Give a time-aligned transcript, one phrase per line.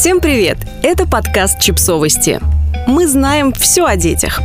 [0.00, 0.56] Всем привет!
[0.82, 2.40] Это подкаст «Чипсовости».
[2.86, 4.40] Мы знаем все о детях.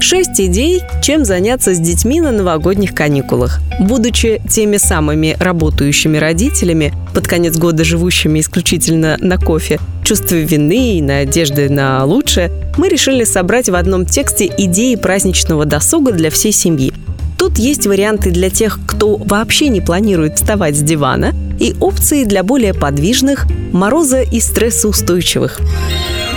[0.00, 3.60] Шесть идей, чем заняться с детьми на новогодних каникулах.
[3.78, 11.02] Будучи теми самыми работающими родителями, под конец года живущими исключительно на кофе, чувстве вины и
[11.02, 16.94] надежды на лучшее, мы решили собрать в одном тексте идеи праздничного досуга для всей семьи.
[17.44, 22.42] Тут есть варианты для тех, кто вообще не планирует вставать с дивана, и опции для
[22.42, 25.60] более подвижных, мороза и стрессоустойчивых.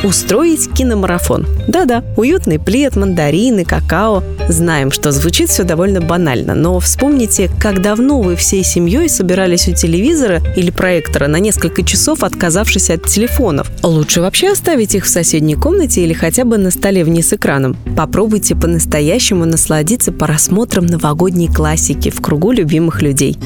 [0.04, 1.48] Устроить киномарафон.
[1.70, 4.22] Да-да, уютный плед, мандарины, какао.
[4.50, 9.73] Знаем, что звучит все довольно банально, но вспомните, как давно вы всей семьей собирались у
[9.73, 13.72] телевизора или проектора на несколько часов, отказавшись от телефонов.
[13.84, 17.76] Лучше вообще оставить их в соседней комнате или хотя бы на столе вниз экраном.
[17.96, 23.38] Попробуйте по-настоящему насладиться просмотром новогодней классики в кругу любимых людей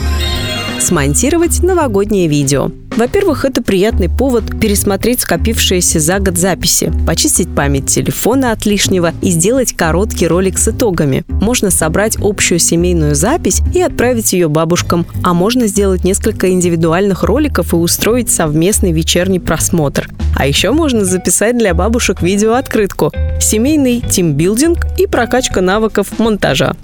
[0.82, 2.72] смонтировать новогоднее видео.
[2.98, 9.32] Во-первых, это приятный повод пересмотреть скопившиеся за год записи, почистить память телефона от лишнего и
[9.32, 11.24] сделать короткий ролик с итогами.
[11.28, 17.74] Можно собрать общую семейную запись и отправить ее бабушкам, а можно сделать несколько индивидуальных роликов
[17.74, 20.10] и устроить совместный вечерний просмотр.
[20.36, 26.76] А еще можно записать для бабушек видеооткрытку, семейный тимбилдинг и прокачка навыков монтажа.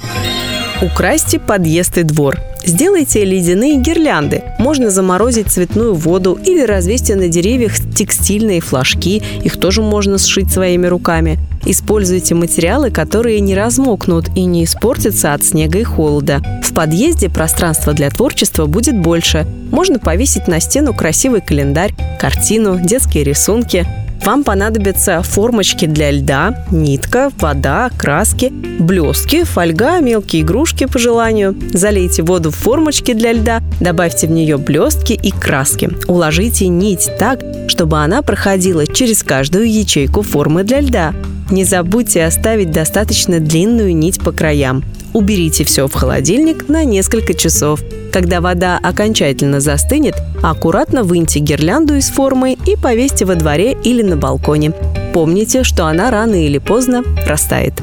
[0.79, 2.37] Украсьте подъезд и двор.
[2.63, 4.43] Сделайте ледяные гирлянды.
[4.59, 9.23] Можно заморозить цветную воду или развесьте на деревьях текстильные флажки.
[9.43, 11.39] Их тоже можно сшить своими руками.
[11.65, 16.43] Используйте материалы, которые не размокнут и не испортятся от снега и холода.
[16.63, 19.47] В подъезде пространства для творчества будет больше.
[19.71, 23.87] Можно повесить на стену красивый календарь, картину, детские рисунки.
[24.23, 31.55] Вам понадобятся формочки для льда, нитка, вода, краски, блестки, фольга, мелкие игрушки по желанию.
[31.73, 35.89] Залейте воду в формочки для льда, добавьте в нее блестки и краски.
[36.07, 41.13] Уложите нить так, чтобы она проходила через каждую ячейку формы для льда.
[41.49, 44.83] Не забудьте оставить достаточно длинную нить по краям.
[45.13, 47.81] Уберите все в холодильник на несколько часов.
[48.11, 54.17] Когда вода окончательно застынет, аккуратно выньте гирлянду из формы и повесьте во дворе или на
[54.17, 54.73] балконе.
[55.13, 57.73] Помните, что она рано или поздно растает.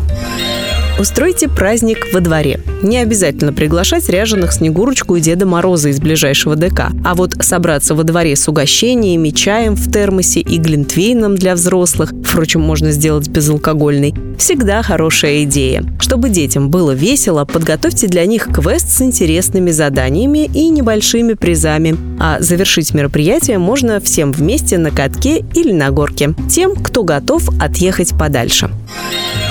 [0.97, 2.61] Устройте праздник во дворе.
[2.83, 6.93] Не обязательно приглашать ряженых Снегурочку и Деда Мороза из ближайшего ДК.
[7.05, 12.61] А вот собраться во дворе с угощениями, чаем в термосе и глинтвейном для взрослых, впрочем,
[12.61, 15.85] можно сделать безалкогольный, всегда хорошая идея.
[15.99, 21.97] Чтобы детям было весело, подготовьте для них квест с интересными заданиями и небольшими призами.
[22.21, 26.35] А завершить мероприятие можно всем вместе на катке или на горке.
[26.49, 28.71] Тем, кто готов отъехать подальше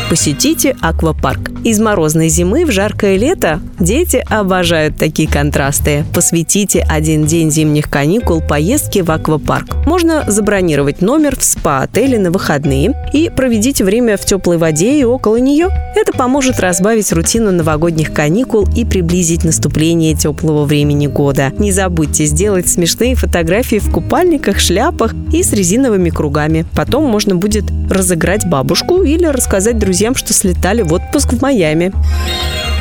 [0.10, 1.52] посетите аквапарк.
[1.64, 6.04] Из морозной зимы в жаркое лето дети обожают такие контрасты.
[6.14, 9.86] Посвятите один день зимних каникул поездке в аквапарк.
[9.86, 15.38] Можно забронировать номер в спа-отеле на выходные и проведите время в теплой воде и около
[15.38, 15.70] нее.
[15.96, 21.52] Это поможет разбавить рутину новогодних каникул и приблизить наступление теплого времени года.
[21.58, 26.66] Не забудьте сделать смешные фотографии в купальниках, шляпах и с резиновыми кругами.
[26.76, 31.94] Потом можно будет разыграть бабушку или рассказать друзьям, что слетали в отпуск в Майами.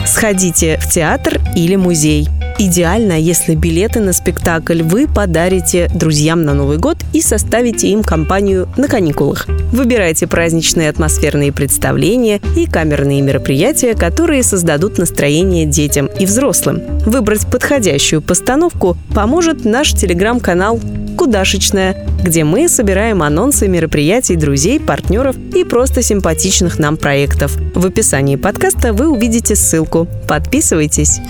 [0.07, 2.29] Сходите в театр или музей.
[2.59, 8.69] Идеально, если билеты на спектакль вы подарите друзьям на Новый год и составите им компанию
[8.77, 9.47] на каникулах.
[9.73, 16.83] Выбирайте праздничные атмосферные представления и камерные мероприятия, которые создадут настроение детям и взрослым.
[17.07, 20.79] Выбрать подходящую постановку поможет наш телеграм-канал
[21.17, 27.57] «Кудашечная», где мы собираем анонсы мероприятий друзей, партнеров и просто симпатичных нам проектов.
[27.75, 30.07] В описании подкаста вы увидите ссылку.
[30.29, 31.21] Подписывайтесь.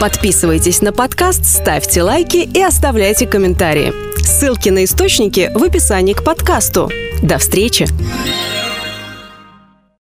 [0.00, 3.92] Подписывайтесь на подкаст, ставьте лайки и оставляйте комментарии.
[4.18, 6.90] Ссылки на источники в описании к подкасту.
[7.22, 7.86] До встречи!